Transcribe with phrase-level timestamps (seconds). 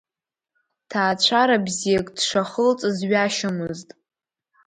[0.89, 3.89] Ҭаацәара бзиак дшахылҵыз ҩашьомызт.